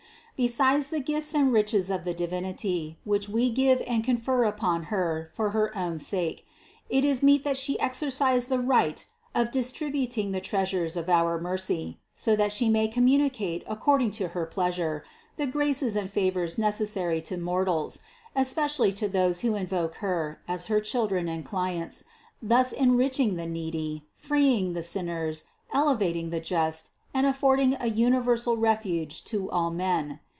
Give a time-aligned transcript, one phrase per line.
[0.43, 5.29] Besides the gifts and riches of the Divinity, which We give and confer upon Her
[5.35, 6.47] for her own sake,
[6.89, 11.99] it is meet that She exercise the right of distributing the treasures of our mercy,
[12.15, 15.03] so that She may communicate according to her pleasure
[15.37, 18.01] the graces and favors necessary to mortals,
[18.35, 22.03] especially to those who invoke Her as her children and clients,
[22.41, 29.23] thus enriching the needy, freeing the sinners, elevating the just and affording a universal refuge
[29.25, 30.19] to all men.